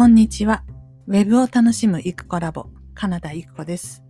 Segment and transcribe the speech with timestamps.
[0.00, 0.64] こんにちは。
[1.08, 4.02] ウェブを楽しむイクコラボ、カナダイクコです。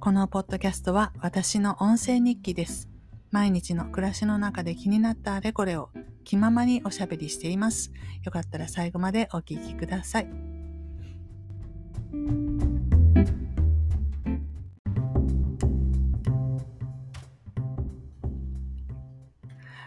[0.00, 2.88] このポッドキャストは私の音声日記です。
[3.30, 5.90] 毎日の暮らしの中で気になったあれこれを
[6.24, 7.92] 気ままにおしゃべりしています。
[8.24, 10.30] よかったら最後までお聞きください。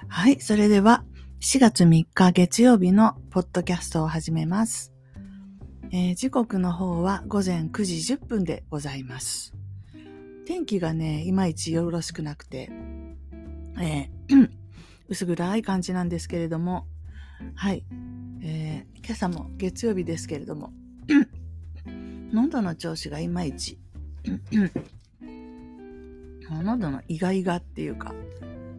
[0.09, 1.03] はい、それでは
[1.41, 4.92] 4月3日月曜日のポッドキャストを始めます。
[5.95, 9.53] えー、時刻の方は午前9時10分でございます。
[10.47, 12.71] 天気がね、いまいちよろしくなくて、
[13.79, 14.49] えー、
[15.07, 16.87] 薄暗い感じなんですけれども、
[17.53, 17.85] はい、
[18.41, 20.73] えー、今朝も月曜日ですけれども、
[22.33, 23.77] 喉の調子がいまいち、
[26.49, 28.15] 喉の意外がっていうか、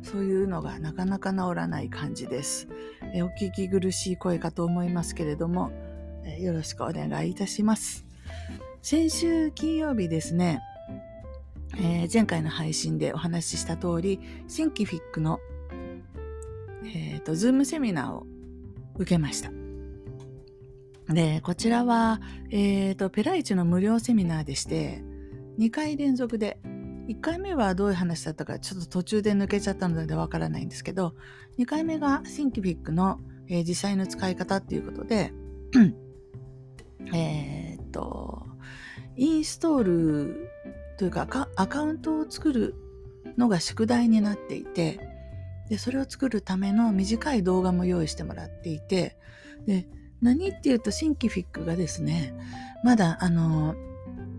[0.03, 2.67] そういうのがなかなか治らない感じです。
[3.15, 5.71] えお聞き苦しい声かと思いますけれども、
[6.39, 8.05] よろしくお願いいたします。
[8.83, 10.61] 先週金曜日ですね、
[11.77, 15.41] えー、前回の配信でお話しした通り、シンキフィックの、
[16.85, 18.27] えっ、ー、と、ズームセミナーを
[18.97, 19.51] 受けました。
[21.13, 25.03] で、こちらは、えっ、ー、と、ペライチの無料セミナーでして、
[25.59, 26.59] 2回連続で、
[27.09, 31.15] 1回目はどういう話だったかちょっと途中で抜けちゃったのでわからないんですけど、
[31.59, 35.33] 2回目がシンキフィックの、えー、実際の使い方っていうことで、
[37.15, 38.45] えー、っと、
[39.17, 40.51] インストール
[40.99, 42.75] というかアカウントを作る
[43.37, 45.01] のが宿題になっていて、
[45.69, 49.17] で、それを作るための短い動画も用意してもらっていて、
[49.67, 49.87] で、
[50.21, 52.35] 何っていうとシンキフィックがですね、
[52.83, 53.75] まだあの、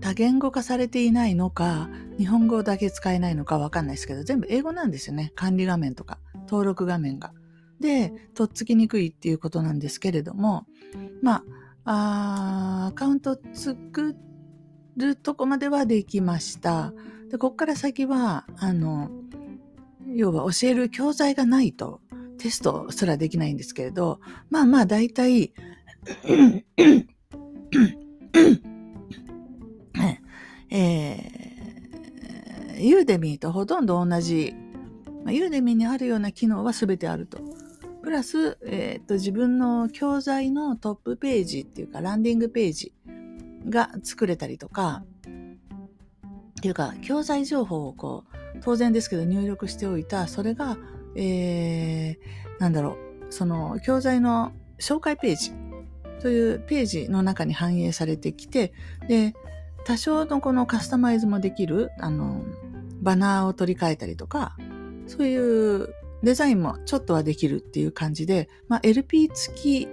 [0.01, 5.31] 多言語化されていないのか、日本語だけ使えないのかわかんないですけど、全部英語なんですよね。
[5.35, 7.33] 管理画面とか、登録画面が。
[7.79, 10.65] で、とっつきにくいっていうことなんですけれども、
[11.21, 11.43] まあ、
[11.85, 14.15] あアカウント作
[14.97, 16.93] るとこまではできました。
[17.29, 19.09] で、こっから先は、あの、
[20.07, 22.01] 要は教える教材がないと
[22.37, 24.19] テストすらできないんですけれど、
[24.49, 25.53] まあまあ大体、
[30.69, 34.53] えー、ユーデミーとほとんど同じ、
[35.23, 37.54] まあ、ユーデミーにあるような機能は全てあると。
[38.05, 42.93] プラス、えーと、自分の教材のトップページっていうかランディングページ
[43.67, 45.03] が作れたりとか
[46.59, 50.77] っていうか教材情報をこう当然ですけど入力しておいたそれが、
[51.15, 52.95] えー、なんだろ
[53.27, 55.53] うその教材の紹介ページ
[56.21, 58.71] というページの中に反映されてきて
[59.07, 59.33] で
[59.83, 62.43] 多少のこのカスタマイズもできるあの
[63.01, 64.55] バナーを取り替えたりとか
[65.07, 69.87] そういうデザインもちょっとはできるっていう感じで、まあ、LP 付き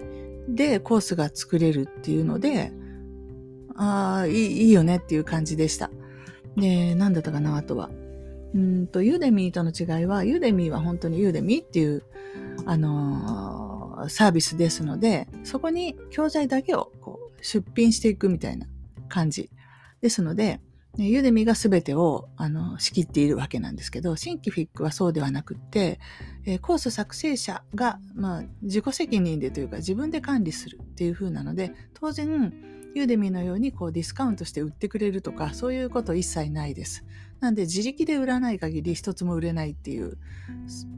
[0.49, 2.73] でコースが作れるっていうので、
[3.77, 5.91] ああ、いいよねっていう感じでした。
[6.57, 7.91] で、なんだったかな、あとは。
[8.55, 12.03] うんと、ユーデミーとの違いは、ユーデミーは本当にユーデミーっていう、
[12.67, 18.67] あのー、サービスですので、そこに教材だけをこう出品していくみたいな
[19.09, 19.51] 感じ。
[20.03, 20.61] ですので、
[20.99, 25.99] ユーデミが全てをあの仕切っているわけなんですけど、シンキフィックはそうではなくって、
[26.45, 32.53] えー、コース作成者が、まあ、自己責任でというか自分で管理するっていう風なので、当然、
[32.95, 37.05] ユーデミのようにこうディスカウントして売ってくれるとか、そういうこと一切ないです。
[37.41, 40.19] なんで自力で売らない限り一つも売れないっていう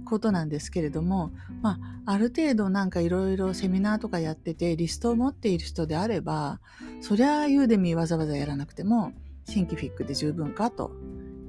[0.04, 1.30] ことなんですけれども、
[1.62, 6.60] まあ、ある程度なんかいろいろセミナーとかやっててリストを持っている人であれば、
[7.00, 9.12] そりゃユーデミわざわざやらなくても、
[9.44, 10.92] シンキフィックで十分かと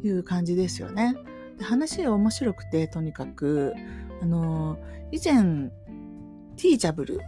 [0.04, 1.16] いう感じですよね。
[1.60, 3.74] 話が面白くて、とにかく、
[4.22, 4.78] あの、
[5.12, 5.72] 以前、
[6.58, 7.20] ティーチャブル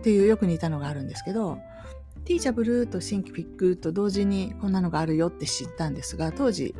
[0.00, 1.58] っていうよく似たのがあるんですけど、
[2.24, 6.74] ティーチャブルとシンキフィックと同時にこんなのがあるよって知ったんですが、当時、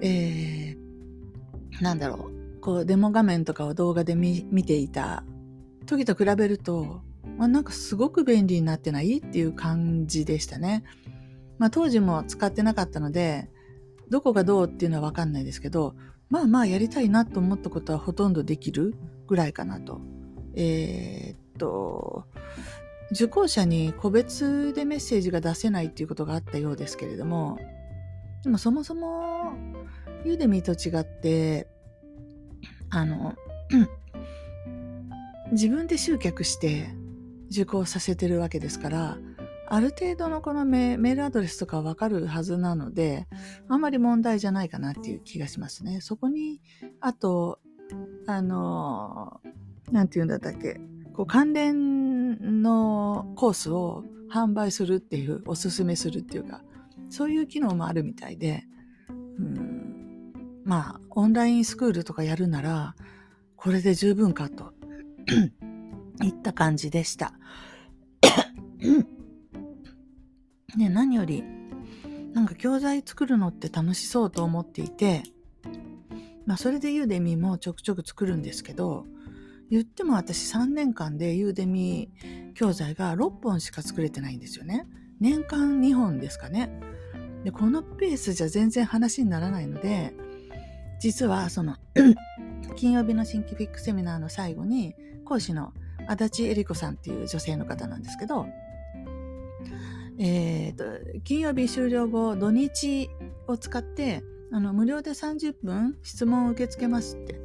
[0.00, 5.24] えー、なんだろう、こうデモ画面とかを動画で見ていた
[5.86, 7.02] 時と比べると、
[7.36, 10.84] まあ、なんかすごく便利になってないっていう感じでしたね。
[11.58, 13.50] まあ当時も使ってなかったので、
[14.10, 15.94] どこがどうっていうのはわかんないですけど、
[16.30, 18.94] まあまあやりたいなと思ったことはほとんどできる
[19.26, 20.00] ぐらいかなと。
[20.54, 22.24] えー、っと、
[23.10, 27.58] 受講者に個別でメッセージが出せないっていうことがあったようですけれども、
[28.42, 29.52] でもそもそも
[30.24, 31.68] ユーデミーと違って、
[32.90, 33.34] あの、
[35.52, 36.88] 自分で集客して
[37.50, 39.18] 受講させてるわけですから、
[39.66, 43.26] ある程度のこのメールアドレスとかわかるはずなので、
[43.68, 46.00] あんまり問題じゃないかなっていう気がしますね。
[46.00, 46.60] そこに、
[47.00, 47.60] あと、
[48.26, 49.40] あの、
[49.90, 50.80] なんて言うんだったっけ、
[51.12, 51.94] こう関連
[52.44, 56.62] 分のコースを販売するっていう、おすすめするっていうか、
[57.08, 58.64] そういう機能もあるみたいで、
[59.08, 60.32] うん、
[60.64, 62.94] まあ、オンラインスクールとかやるなら、
[63.56, 64.72] これで十分かと、
[66.22, 67.34] いった感じでした。
[70.78, 71.44] ね、何より、
[72.32, 75.22] なんか教材作るのって楽しそうと思っていて、
[76.46, 79.06] まあそれでユーデミーもちょくちょく作るんですけど、
[79.70, 84.86] 言っても私3年間でユーデミー教材が6本しか作れてないんですよね。
[85.20, 86.70] 年間2本ですかね。
[87.44, 90.14] で、このペースじゃ全然話にならないので、
[91.00, 91.76] 実はその
[92.76, 94.94] 金曜日の新規フィックセミナーの最後に
[95.24, 95.72] 講師の
[96.06, 98.46] 足立恵理子さんっていう女性の方なんですけど、
[100.18, 100.84] えーと、
[101.24, 103.10] 金曜日終了後土日
[103.46, 104.22] を使って
[104.52, 107.40] あの無料で30分質問を受け付けますって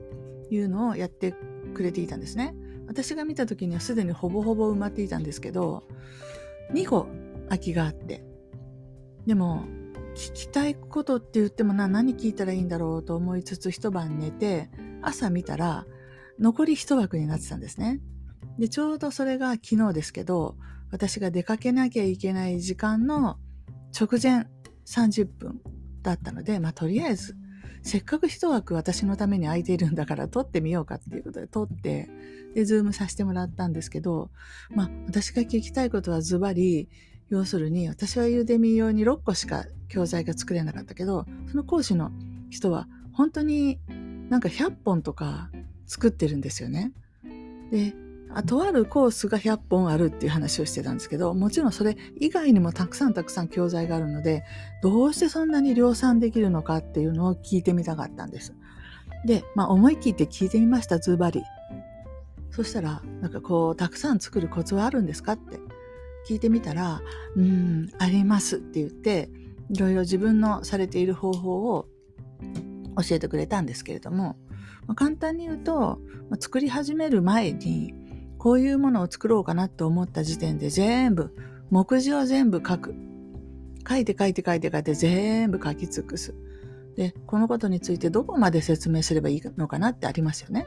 [0.52, 1.34] いうのをやって
[1.74, 2.56] くれていたんですね。
[2.88, 5.84] 私が見た時にはすでにほぼほぼ埋まっていたんですけど
[6.74, 7.08] 2個
[7.48, 8.24] 空きがあって
[9.28, 9.66] でも
[10.16, 14.72] 聞きたいことって言ってもな何聞いたらいいんだろうと思いつつ一晩寝て
[15.04, 15.86] 朝見たら
[16.40, 18.02] 残り一枠になってたんですね。
[18.58, 20.56] でちょうどそれが昨日ですけど
[20.92, 23.38] 私が出かけなきゃいけない時間の
[23.98, 24.48] 直前
[24.86, 25.62] 30分
[26.02, 27.36] だったので、まあ、とりあえず、
[27.82, 32.10] せっかく一枠私のために空いているんだから撮ってみようかっていうことで撮って、
[32.56, 34.32] で、 Zoom させてもらったんですけど、
[34.72, 36.90] まあ、私が聞きたいことはズバリ、
[37.30, 42.12] 要するに、私は Udemy 用に6個しか教材が作れなかったけど、その講師の
[42.50, 43.80] 人は本当に
[44.30, 45.52] なんか100本とか
[45.86, 46.92] 作ってるんですよね。
[47.72, 47.94] で、
[48.34, 54.44] あとあるコースが100本あるっていう話をしてたんですけど、もちろんそれ以外にもたくさんたくさん教材があるので、
[54.84, 58.54] どうしてそんなに量産できるのかっていうのを聞いてみたかったんです。
[59.26, 61.42] で、まあ思い切って聞いてみました、ズバリ。
[62.52, 65.60] そしたら、なんかこう、たくさん作るコツはあるんですかって
[66.28, 67.02] 聞いてみたら、
[67.36, 69.30] うん、ありますって言って、
[69.70, 71.88] いろいろ自分のされている方法を
[72.98, 74.38] 教えてくれたんですけれども、
[74.88, 76.00] まあ、簡単に言うと、
[76.30, 77.94] まあ、作り始める前に、
[78.40, 81.36] こういうものを作ろうかなと思った時点で全部、
[81.70, 82.96] 目次を全部書く。
[83.88, 86.34] 書いて書いて書いて書いて全部書き尽くす。
[86.96, 90.66] で、このことについてどこまで説明すればいいのかなってありますよね。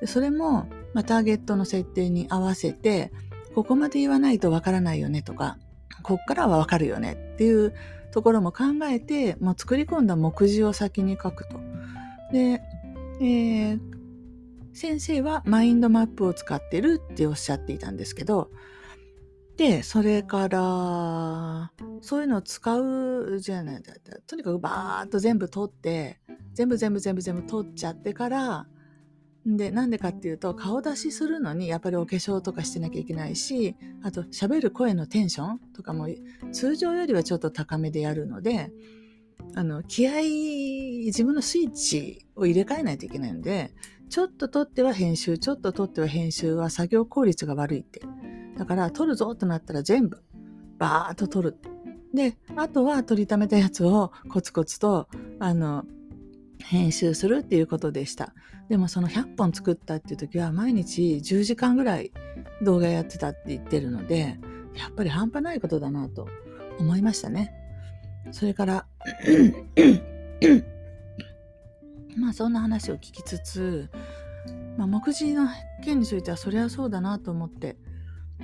[0.00, 3.12] でそれも、まあ、ターゲットの設定に合わせて、
[3.54, 5.58] ここまで言わないとわからないよねとか、
[6.02, 7.74] こっからはわかるよねっていう
[8.12, 11.60] ところも考えて、もう作り込んだ目次を先に書くと。
[12.32, 12.62] で、
[13.20, 13.89] えー、
[14.72, 18.50] 先生はマインドマップを使ってるっておっしゃっていたんですけど、
[19.56, 23.82] で、それから、そういうのを使うじゃない、
[24.26, 26.18] とにかくバーッと全部取って、
[26.54, 28.66] 全部全部全部全部取っちゃってから、
[29.44, 36.08] で、なんでかっていうと、顔出しするのにやっぱりお化粧とかしてなきゃいけないし、あと喋る声のテンションとかも
[36.52, 38.70] 通常よりはちょっと高めでやるので、
[39.54, 40.20] あの、気合、
[41.06, 43.72] 自分のスイッチを入れ替えないといけないので、
[44.08, 48.02] ちょっと取っては編集、ちょっと取っては編集は作業効率が悪いって。
[48.56, 50.22] だから、取るぞとなったら全部、
[50.78, 51.56] バーッと取る。
[52.14, 55.08] で、あとは取りためたやつをコツコツと、
[55.38, 55.84] あの、
[56.62, 58.34] 編集するっていうことでした。
[58.68, 62.12] でもその100本作ったっていう時は毎日10時間ぐらい
[62.62, 64.38] 動画やってたって言ってるので、
[64.76, 66.28] やっぱり半端ないことだなと
[66.78, 67.52] 思いましたね。
[68.30, 68.86] それから
[72.16, 73.88] まあそんな話を聞きつつ、
[74.76, 75.46] まあ、目次の
[75.84, 77.76] 件についてはそりゃそうだなと思って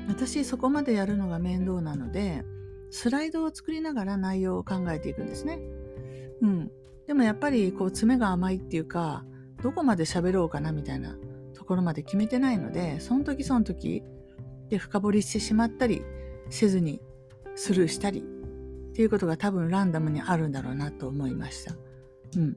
[0.09, 2.45] 私そこまでやるのが面倒なので
[2.91, 5.59] スライドを作りながら内容を考えていくんですね。
[6.41, 6.71] うん。
[7.07, 9.25] でもやっぱりこう爪が甘いっていうか
[9.63, 11.17] どこまで喋ろうかなみたいな
[11.55, 14.03] ところまで決めてないのでその時その時
[14.69, 16.03] で深掘りしてしまったり
[16.51, 17.01] せずに
[17.55, 18.25] スルーしたり
[18.97, 21.75] っていうことが多分ランダムにあるんだろうなと思いました。
[22.35, 22.57] うん。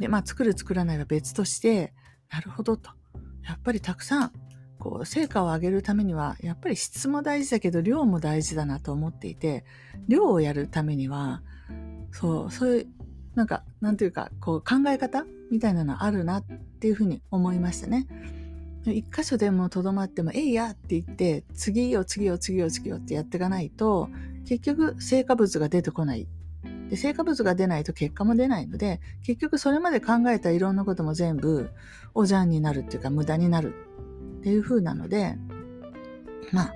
[0.00, 1.92] で、まあ作る作らないは別として、
[2.28, 2.90] なるほどと。
[3.46, 4.32] やっぱりたくさん、
[4.80, 9.64] こう、成果を上げるためには、やっぱり質も大事だけど、量も大事だなと思っていて、
[10.08, 11.44] 量をやるためには、
[12.10, 12.86] そう、そういう、
[13.36, 16.44] なんか、なんていうか、こう、考え方みたいなのあるなっ
[16.80, 18.08] ていうふうに思いましたね。
[18.86, 24.10] 一箇所でもとどまっても、えいやって言って、次よ次よ次よ次よってやっていかないと、
[24.46, 26.26] 結局成果物が出てこない
[26.88, 31.70] で、成果物が出ないと結果も出ないので、結局それまで考えたいろんなことも全部
[32.14, 33.74] おじゃんになるっていうか無駄になる
[34.38, 35.36] っていう風なので、
[36.52, 36.74] まあ、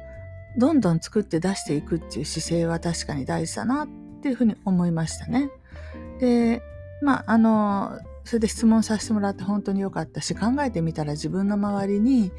[0.56, 3.88] どんどん作って出していくっていう姿勢は確かに大事だなっ
[4.20, 5.50] ていうふうに思いましたね。
[6.18, 6.62] で、
[7.02, 12.32] まあ、あの、それで質問させてもらって本当に良かったし、考えてみたら自分の周りに、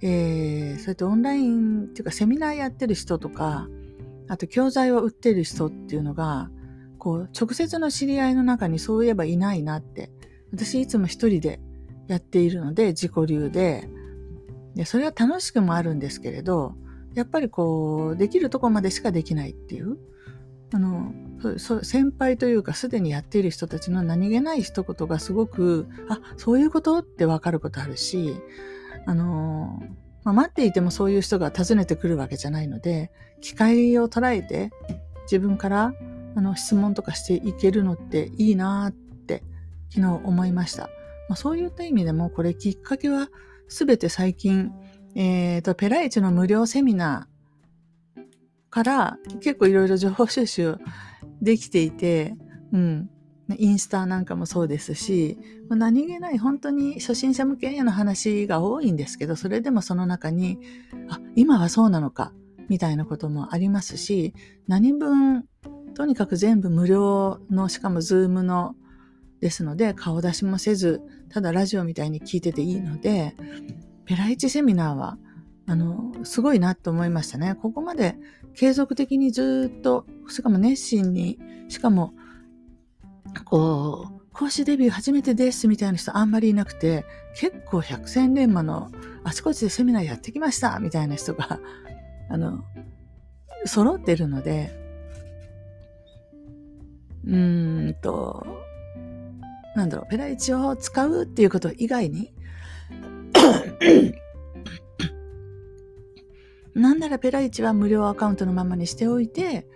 [0.00, 3.68] えー、それとオンラインっていうかセミナーやってる人とか、
[4.32, 6.48] あと教材を売ってる人っていうのが、
[6.98, 10.10] こう、直接の知り合いの中にそういえばいないなって。
[10.54, 11.60] 私いつも一人で
[12.08, 13.90] やっているので、自己流で。
[14.74, 16.72] で、それは楽しくもあるんですけれど、
[17.12, 19.98] やっぱりこう、できるとこまでしかできないっていう。
[20.72, 21.12] あの、
[21.58, 28.34] そ先輩というかすでにやっている人たちの何気ない一言がすごく、あ、そういうことってわかることあるし、
[29.04, 29.82] あの、
[30.24, 33.10] まあ、待っていてもそういう人が訪ねてくるわけじゃないので、
[33.40, 34.70] 機会を捉えて
[35.24, 35.94] 自分から
[36.36, 39.42] あの質問とかしていけるのっていいなって
[39.90, 40.84] 昨日思いました。
[41.28, 43.28] まあ、そういった意味でもこれきっかけは
[43.68, 44.72] すべて最近、
[45.14, 48.22] えっ、ー、と、ペライチの無料セミナー
[48.70, 50.78] から結構いろいろ情報収集
[51.40, 52.34] できていて、
[52.72, 53.10] うん。
[53.58, 60.58] インスタなんかもそうですし、何気ない本当に初心者向けへの話が多いんですけど、それでもその中に、
[61.08, 62.32] あ、今はそうなのか、
[62.68, 64.34] みたいなこともありますし、
[64.68, 65.46] 何分、
[65.94, 68.74] とにかく全部無料の、しかもズームの、
[69.40, 73.34] ですので、顔出しもせず、ただラジオみたいに聞いてていいので、
[74.04, 75.18] ペライチセミナーは、
[75.66, 77.56] あの、すごいなと思いましたね。
[77.56, 78.16] ここまで
[78.54, 82.14] 継続的にずっと、しかも熱心に、しかも
[83.44, 87.04] こう、講師デビュー初めてですみたいな人あんまりいなくて、
[87.36, 88.90] 結構百戦錬磨の
[89.24, 91.60] あちこちでセミナーやってきましたみたいな人が、
[92.30, 92.64] あの、
[93.66, 94.70] 揃ってるので、
[97.24, 98.46] うーんと、
[99.76, 102.32] なんだろう、ペライチを使うっていうこと以外に、
[106.74, 109.68] なんならペライチは無料アカウントのままにしておいて、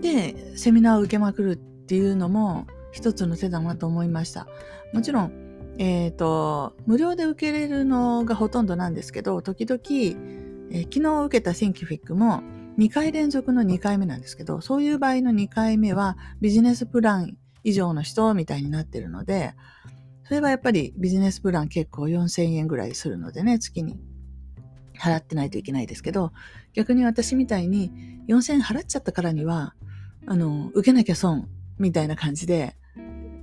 [0.00, 1.56] で、セミナーを受けまくるっ
[1.88, 4.46] ていうのも一つの手だなと思いました。
[4.92, 5.32] もちろん、
[5.78, 9.80] えっ、ー、と、無料で受けれるのがほとんどなんですけど、時々、
[10.70, 12.42] えー、昨日受けた Thinkific も
[12.78, 19.54] 2回連続の2回目なんですけど、そういう場合の2回目はビジネスプラン以上の人みたいになってるので、
[20.24, 23.98] それはやっぱりビジネスプラン結構4000円ぐらいするのでね、月に
[24.98, 26.32] 払ってないといけないですけど、
[26.74, 27.92] 逆に私みたいに
[28.28, 29.74] 4000円払っちゃったからには、
[30.26, 32.76] あの、受けなきゃ損みたいな感じで、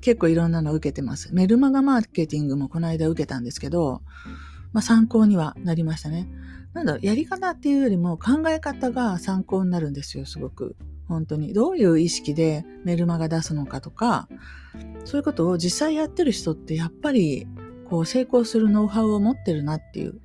[0.02, 1.34] 結構いろんなの受けてます。
[1.34, 4.02] メルマガマーケティングもこの間受けたんですけど、
[4.72, 6.28] まあ参考にはなりましたね。
[6.74, 10.76] なんだろう、やり方っていうよりも考え方が参考になるんですよ、すごく。
[11.08, 11.54] 本当に。
[11.54, 14.28] どういう意識でメルマガ出すのかとか、
[15.06, 17.48] そういうことを実際やってる人ってやっぱり、
[17.90, 20.20] こう成功するノウハウを持ってるなっていう。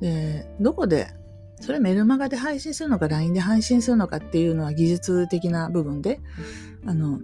[0.00, 1.14] で、どこで、
[1.60, 6.20] それメルマガで配信するのか LINE で配信するのかっていうのは技術的な部分で、
[6.86, 7.20] あの、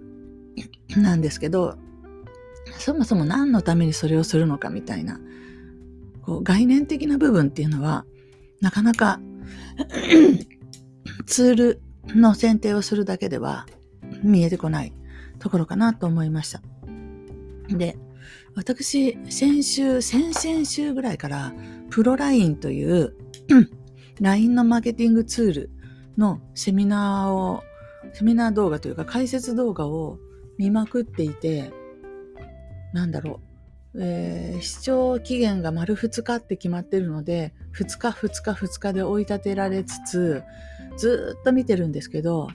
[0.97, 1.77] なんですけど、
[2.77, 5.19] そもそも何のためにそれをするのかみたいな、
[6.21, 8.05] こう概念的な部分っていうのは、
[8.61, 9.19] なかなか
[11.25, 13.65] ツールの選定をするだけでは
[14.23, 14.93] 見えてこない
[15.39, 16.61] ところかなと思いました。
[17.69, 17.97] で、
[18.55, 21.53] 私、先週、先々週ぐらいから、
[21.89, 23.15] プロラインという
[24.21, 25.69] LINE のマーケティングツール
[26.17, 27.63] のセミナーを
[28.13, 30.17] セミナー動画というか解説動画を
[30.57, 31.71] 見まくっていて、
[32.93, 33.39] なんだろ
[33.93, 40.43] う、えー、視聴期限が丸2日って決まってるので、2日2日2日で追い立てられつつ、
[40.97, 42.49] ずっと見てるんですけど、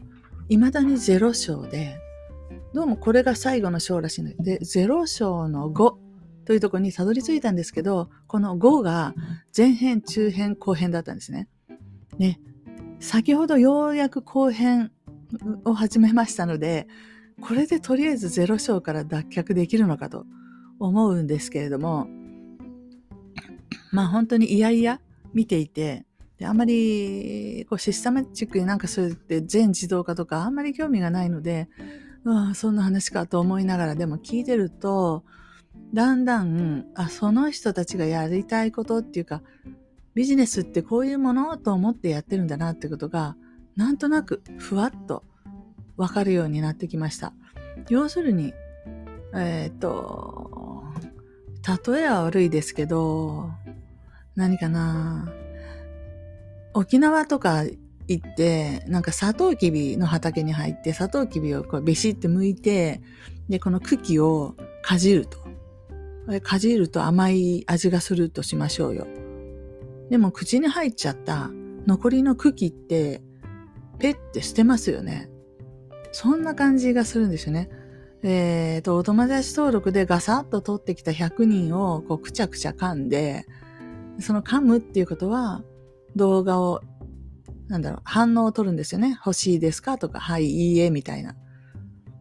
[0.49, 1.96] 未だに0章で、
[2.75, 5.94] どうもこれが最後の章らしいので、0章の5
[6.44, 9.14] というところにたどり着いたんですけど、この5が
[9.56, 11.49] 前編、中編、後編だったんですね。
[12.18, 12.40] ね。
[13.00, 14.92] 先ほどようやく後編
[15.64, 16.87] を始めましたので、
[17.40, 20.25] これでとりあえず0章から脱却できるのかと
[20.78, 22.07] 思うんですけれども、
[23.93, 25.00] まあ本当にいやいや
[25.33, 26.04] 見ていて、
[26.38, 31.69] であんまりこうシステマチックになんかそれって全自動化とかあんまり興味がないので、
[32.25, 35.25] うわそんな話かと思いながらでも聞いてると、
[35.93, 39.43] だんだん、あ、その人たちがやりたいことっていうか、
[40.14, 43.37] ビジネスってこういうものと思ってやってるんだなってことが
[43.76, 45.25] なんとなくふわっと
[45.97, 47.33] わかるようになってきました。
[47.88, 48.54] 要するに、
[49.35, 50.85] えっ、と、
[51.87, 53.50] 例えは悪いですけど、
[54.37, 55.33] 何かな
[56.75, 57.64] 沖縄とか
[58.09, 63.00] 行って、なんかサトウキビの畑に入って、サトウキビをこうベシって剥いて、
[63.49, 65.38] で、この茎をかじると。
[66.43, 69.07] かじると甘い味がするとしましょうよ。
[70.11, 71.50] でも口に入っちゃった
[71.87, 73.23] 残りの茎って
[73.99, 75.31] ペッて捨てますよね。
[76.13, 77.71] そんな感じがするんですよね。
[78.23, 83.47] えっ、ー、と、お友達登録でガサッと取ってきた100人をこうくちゃくちゃ噛んで、
[84.21, 85.63] その噛むっていうことは、
[86.17, 86.81] 動画を、
[87.69, 89.19] なんだろう、反応を取るんですよね。
[89.25, 91.37] 欲しいですかとか、はい、いいえ、みたいな。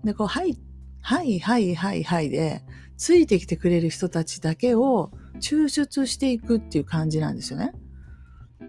[0.03, 0.59] で、こう、はい、
[1.01, 2.63] はい、はい、はい、はいで、
[2.97, 7.73] ついてきてくれる人たちだけを抽出していくっていう感じなんですよね。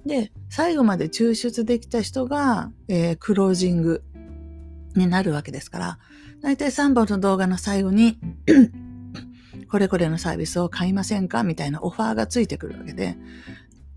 [0.07, 4.03] で、最後まで抽出できた人が、えー、クロージング
[4.95, 5.99] になるわけですから、
[6.43, 8.19] だいたい3本の動画の最後に
[9.71, 13.17] これこれのサービスを買いませんかみたいなオファーがついてくるわけで、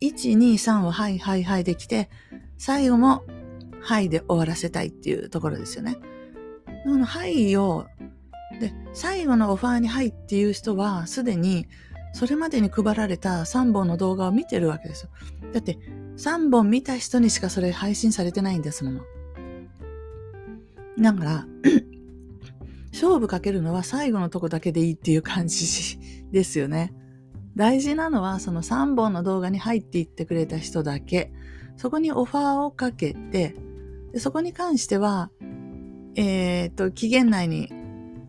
[0.00, 2.08] 1、2、3をはいはいはいできて、
[2.56, 3.24] 最後も
[3.80, 5.96] はいで終わらせたいっていうところですよね。
[6.84, 7.86] このはいを、
[8.58, 11.66] で、最後のオファーにはいっていう人は、すでに
[12.12, 15.10] それまでに配られた3本の動画を見てるわけですよ。
[15.52, 15.78] だって、
[16.16, 19.00] 3本見た人にしかそれ配信されてないんですもの。
[20.98, 21.46] だから、
[22.92, 25.98] 勝負かけるのは最後のとこだけでいいっていう感じ
[26.32, 26.92] ですよね。
[27.54, 31.32] 大事なのはその3本の動画に入っていってくれた人だけ。
[31.76, 33.54] そこにオファーをかけて、
[34.12, 35.30] でそこに関しては、
[36.16, 37.72] えっ、と、期限内に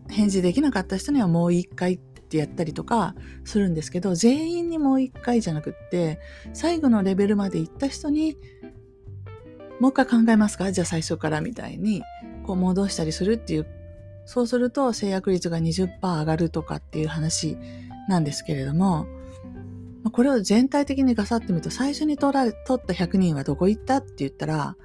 [0.08, 1.98] 返事できなかった人にはもう一回っ
[2.30, 6.20] ってやったりとかするんですけど、全員にもう一回じゃなくって、
[6.52, 8.36] 最後のレベルまで行った人に、
[9.80, 10.70] もう一回考えますか？
[10.70, 12.02] じゃあ最初からみたいに、
[12.46, 13.66] こう戻したりするっていう
[14.26, 17.58] そうすると制約率が20%上がるとかっていう話
[18.08, 19.08] なんですけれども、
[20.12, 24.76] これを全体的にガサってみると、最初に取られ、取った100人はどこ行ったって言ったら、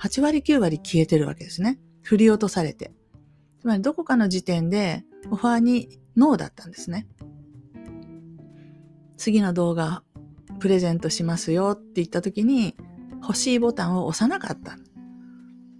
[0.00, 1.78] 8割9割消えてるわけですね。
[2.02, 2.92] 振り落とされて。
[3.60, 7.06] つまりどこかの時点でオファーにノーだったんですね。
[9.16, 10.02] 次の動画
[10.60, 12.76] プレゼントしますよって言った時に
[13.22, 14.76] 欲しいボタンを押さなかった。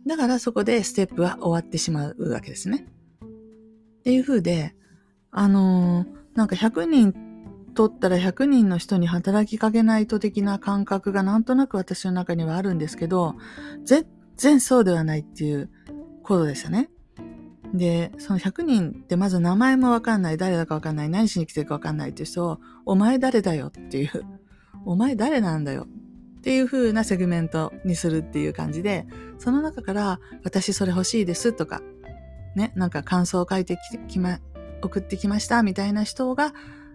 [0.07, 2.87] だからそこでステップは終わってしまうわけですね。
[3.25, 4.75] っていう風で、
[5.31, 7.15] あのー、なんか100人
[7.75, 13.35] 取ったら100人の人に働きかけないと的な感覚がなんとなく私の中にはあるんですけど、
[13.85, 15.71] 全然そうではないっていう
[16.23, 16.91] ことですよね。
[17.75, 24.25] で、その100人ってまず名前もわかんない、誰だかわかんない、何しに来てるかわかんないっていう人を、お前誰だよっていう、
[24.87, 25.89] お前誰なんだよ
[26.39, 29.07] っていう風なセグメントにするっていう感じで、
[29.39, 31.83] その中から私それ欲しいですとか、
[32.55, 33.77] ね、なんか感想を書いて
[34.09, 34.39] きま、
[34.81, 36.55] 送ってきましたみたいな人が、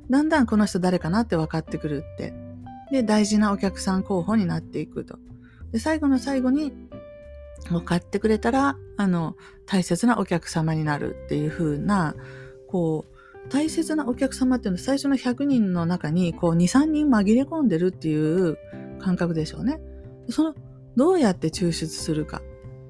[0.10, 2.34] だんだんこの人誰かなって分かってくるって。
[2.90, 5.20] で、大事なお客さん候補になっていくと。
[5.72, 6.72] で、最後の最後に、
[7.68, 12.16] 分かってくれたら、あの、大切なお客様になるっていう風な、
[12.68, 18.58] こう、大切なお客様っていうのは最初の100人の中に、こう、2、3人紛れ込んでるっていう
[19.00, 19.80] 感覚でしょうね。
[20.30, 20.56] その、
[20.96, 22.42] どうやって抽出するか。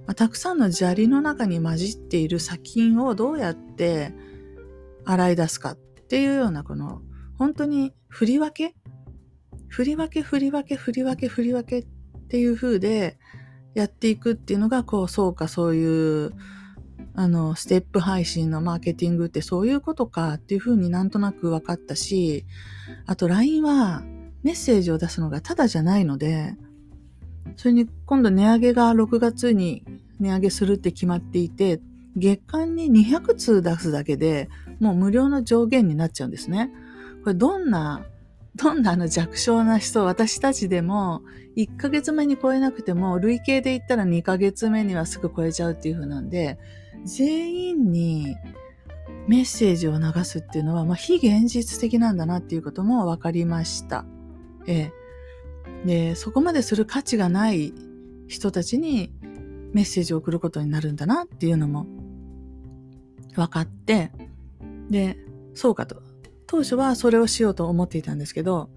[0.07, 4.13] まあ、たくさんの砂利の中に混じっている砂金をどうやって
[5.05, 7.03] 洗い出すかっていうようなこの
[7.37, 8.75] 本当に振り分け？
[9.67, 11.87] 振り分け振り分け振り分け振り分けっ
[12.27, 13.19] ていう風で
[13.73, 16.33] やっていくっていうのがこうそうかそういう
[17.15, 22.45] あのステップ配信のマーケティングってそういうことかっていう風になんとなく分かったし
[23.05, 24.03] あと LINE は
[24.43, 26.55] メッセージを出すのがただじゃないので
[27.55, 29.83] それに今度値上げが6月に
[30.19, 31.81] 値上げするって決まっていて、
[32.15, 36.71] 月間に200通出すだけでもう無料の上限になっちゃうんですね。
[37.23, 38.05] これどんな、
[38.61, 41.21] どんなあの弱小な人、私たちでも
[41.55, 46.59] 1ヶ月目に超えなくても累計で言ったら2ヶ月目にはすぐ超えちゃうっていう風なんで、
[47.05, 48.35] 全員に
[49.27, 54.05] メッセージを流すっていうのは、まあ、非現実的なんだなっていうことも分かりました。
[54.67, 54.91] え
[55.85, 55.85] え。
[55.85, 57.73] で、そこまでする価値がない
[58.27, 59.11] 人たちに
[59.71, 61.85] メッセージを送ることになるんだなっていうのも
[63.35, 64.11] 分かって、
[64.89, 65.17] で、
[65.53, 66.08] そうかと。
[66.49, 68.71] 当初はそれをしようと思っていたんですけど、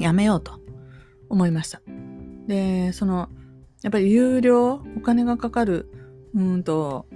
[0.00, 0.58] やめようと
[1.28, 1.80] 思いました。
[2.48, 3.28] で、その、
[3.82, 5.88] やっぱり有料、お金がかかる、
[6.34, 7.06] うんと、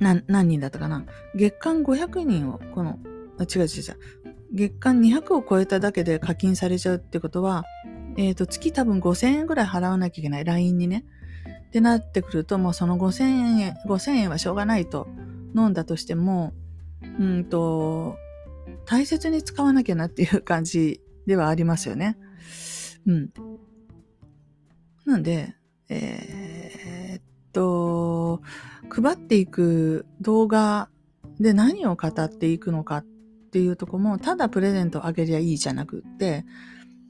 [0.00, 1.06] な、何人だったかな？
[1.36, 2.98] 月間500人を、この、
[3.38, 3.98] あ違う違う違う。
[4.52, 7.62] 月間200を超えただけで課金されちゃうってことは、
[8.16, 10.44] えっ、ー、と、月多分5000円ぐらい払わなきゃいけない。
[10.44, 11.04] LINE にね。
[11.68, 13.24] ってなってくると、もうその5000
[13.60, 15.06] 円、5000円はしょうがないと
[15.54, 16.52] 飲んだとしても、
[17.18, 18.16] うんと、
[18.86, 22.16] 大切に使わなきゃなっていう感じではありますよね。
[23.06, 23.30] うん。
[25.04, 25.54] なんで、
[25.88, 28.40] えー、っと、
[28.88, 30.88] 配っていく動画
[31.40, 33.04] で何を語っていくのかっ
[33.52, 36.44] ていうとこも、ただプレゼントをあげりゃいいじゃなくって、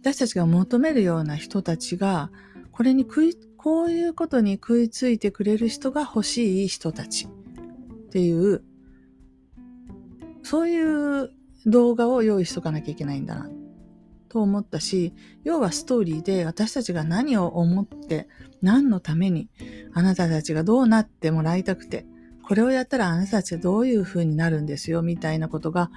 [0.00, 2.30] 私たちが求めるような人たちが、
[2.72, 8.62] これに食い、こういうことに食いついてくれる人が欲しい人たちっていう、
[10.44, 11.30] そういう
[11.66, 13.48] 動画を用意しとかなきゃいけないんだな
[14.28, 18.28] と思ったし、要はストーリーで私たちが何を思って、
[18.62, 19.48] 何のために、
[19.94, 22.04] あなたたちがどうなってもらいたくて、
[22.46, 25.90] これをやったらあなたたちはどういう風になるんですよ、みたいなことが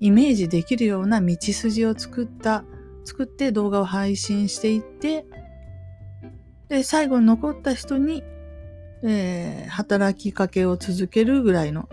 [0.00, 2.64] イメージできるような道筋を作った、
[3.04, 5.24] 作って動画を配信していって、
[6.68, 8.24] で、最後に残った人に、
[9.04, 11.88] えー、働きかけを続けるぐらいの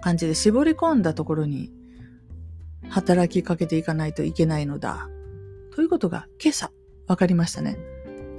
[0.00, 1.72] 感じで絞り込んだところに
[2.88, 5.08] 働きかけていかないといけないのだ。
[5.74, 6.72] ということが今朝
[7.06, 7.78] 分かりましたね。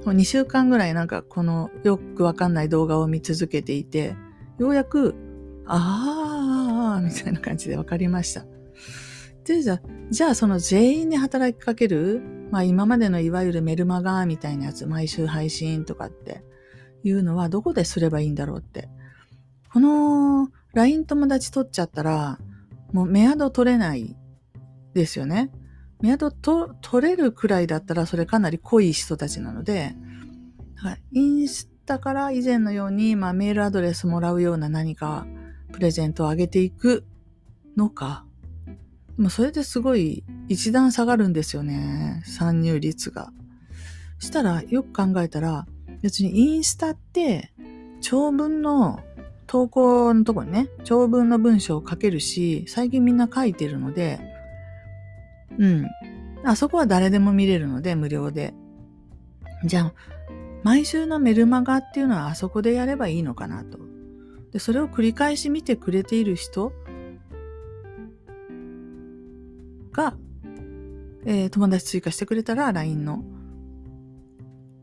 [0.04, 4.16] 2週間ぐらいなんかこのよくわかんない動画を見続けていて、
[4.58, 5.14] ようやく、
[5.66, 8.44] あー、みたいな感じで分かりました。
[9.44, 12.20] で、じゃあ、じゃあその全員に働きかける、
[12.50, 16.44] まあ今までのいわゆるメルマガみたいなやつ、毎週配信とかって
[17.04, 18.88] いうのはどこですればいいんだろうって。
[19.72, 22.38] この LINE 友達取っちゃったら、
[22.92, 24.16] もうメアド取れない
[24.94, 25.50] ですよね。
[26.00, 29.94] メアドと取れるくらいだったらそれかなり濃い人たちなので、
[30.74, 35.26] はい、インスタから以前のように、まあ、メールアドレスもらうような何か
[35.72, 37.04] プレゼントをあげていく
[37.76, 38.26] のか。
[39.16, 42.22] でもそれですごい一段下がるんですよね。
[42.24, 43.32] 参入率が。
[44.18, 45.66] したらよく考えたら
[46.00, 47.52] 別にインスタって
[48.00, 49.00] 長文の
[49.52, 54.18] 投稿のとこにね、長文の文章を書けるし、最近みんな書いてるので、
[55.58, 55.86] うん。
[56.42, 58.54] あそこは誰でも見れるので、無料で。
[59.66, 59.94] じゃあ、
[60.62, 63.78] 毎週のメルマガっていうのはあそこでやればいいのかなと。
[64.52, 66.72] で、それを繰り返し見てくれている人
[69.92, 70.16] が、
[71.26, 73.22] えー、友達追加してくれたら LINE の。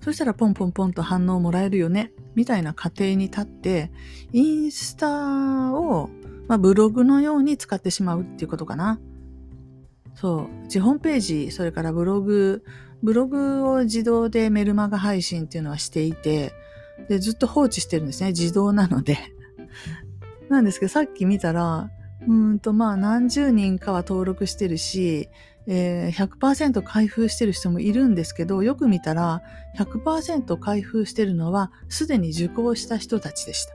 [0.01, 3.91] そしたらポンポンポンと反応もらえるよね、みたいな過程に立って、
[4.31, 6.09] インスタを、
[6.47, 8.99] まあ、ブログのように使ってしまうっていうことかな。
[10.15, 10.65] そう。
[10.65, 12.63] うちホームページ、それからブログ、
[13.01, 16.53] ブログを自動でメルマガ配信っていうのはしていて、
[17.07, 18.29] で、ずっと放置してるんですね。
[18.29, 19.17] 自動なので。
[20.49, 21.89] なんですけど、さっき見たら、
[22.27, 25.29] うんと、まあ、何十人かは登録してるし、
[25.71, 29.43] えー、100%開封してる人もいるんですけど、よく見たら、
[29.77, 33.73] 100%開封してるのは、すでに受講した人たちでした。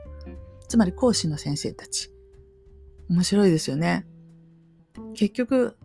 [0.67, 2.11] つまり講師の先生たち。
[3.09, 4.05] 面白いですよね。
[5.13, 5.77] 結局、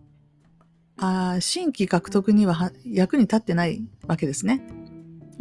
[0.96, 4.62] あ新規獲得には役に立ってないわけですね。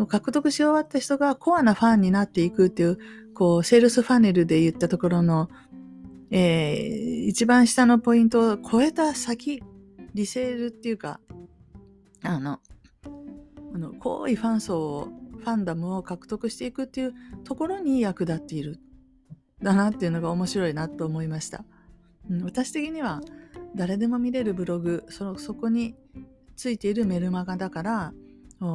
[0.07, 2.99] 獲得し終わった人がコアなファンになっていくっていう、
[3.33, 5.49] こう、セールスファネルで言ったところの、
[6.29, 9.63] えー、一番下のポイントを超えた先、
[10.13, 11.19] リセールっていうか、
[12.23, 12.59] あの、
[13.73, 15.07] あの濃いファン層を、
[15.39, 17.13] ファンダムを獲得していくっていう
[17.45, 18.79] ところに役立っている。
[19.61, 21.65] だなっていうのが面白いなと思いました。
[22.29, 23.21] うん、私的には、
[23.75, 25.95] 誰でも見れるブログそそこに
[26.55, 28.13] ついているメルマガだから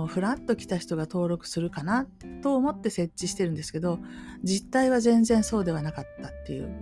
[0.07, 2.07] ふらっと来た人が登録するかな
[2.43, 3.99] と思って設置してるんですけど
[4.43, 6.81] 実態は全然そうではなかったっていう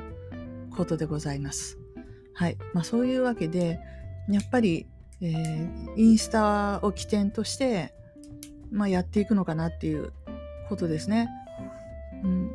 [0.71, 1.79] ことでございます。
[2.35, 2.57] はい。
[2.73, 3.81] まあそういうわけで
[4.29, 4.87] やっぱり、
[5.21, 7.95] えー、インスタを起点として、
[8.71, 10.13] まあ、やっていくのかなっていう
[10.69, 11.29] ことですね。
[12.25, 12.51] うん、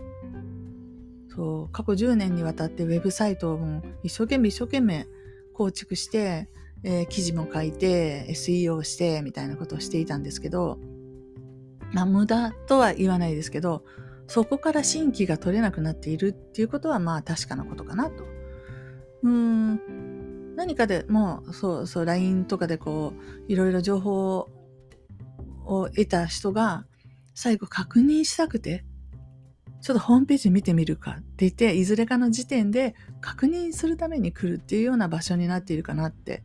[1.29, 5.07] そう過去10年にわたってウェブサイトをも一生懸命一生懸命
[5.53, 6.49] 構築して、
[6.83, 10.79] えー、記事も書いて、SEO して、みたいなことをしていたんですけど、
[11.93, 13.83] まあ、無駄とは言わないですけど、
[14.27, 18.25] そこから新規が取れなくなっているっていうことは、まあ、確かなことかなと。
[19.23, 19.79] うん。
[20.57, 24.49] 何かでもう、そうそう、LINE とかでこう、いろいろ情報
[25.65, 26.85] を得た人が、
[27.35, 28.83] 最後確認したくて、
[29.81, 36.43] ちょっとホームページ見てみるかって言って、いずれかの時点で確認するために来るっていうような場所になっているかなって。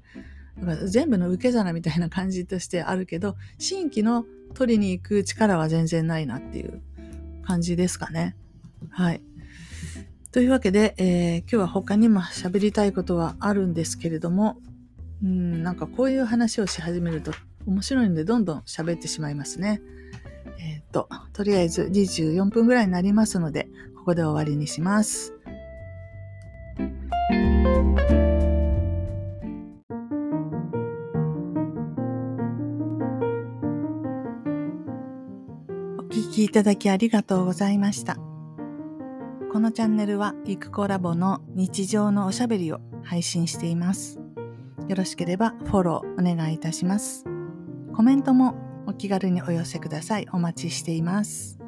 [0.59, 6.83] だから全部の受け皿みたいな感じとしてあるけど、新規の取りに行く力は全然ないなっていう
[7.43, 8.37] 感じですかね。
[8.91, 9.23] はい。
[10.33, 14.57] というわけで、えー、今日は他にも喋りたいことはあるんですけれども、
[15.23, 17.33] うん、なんかこういう話をし始めると
[17.67, 19.83] 面白いのでどんどん喋ってしまいますね。
[20.59, 25.35] えっ、と、とりあえず24分ぐらいになりますので、ここで終わりにします。
[35.99, 38.32] お聞きいただきありがとうございました。
[39.53, 44.19] このチャンネルは、ゆくコラボの日常のおしゃべりを配信しています。
[44.89, 47.27] よろしければフォローお願いいたします。
[47.95, 48.55] コメントも
[48.87, 50.27] お気軽にお寄せください。
[50.33, 51.62] お待ちしています。